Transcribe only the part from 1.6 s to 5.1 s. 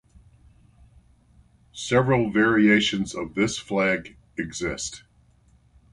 Several variations of this flag exist.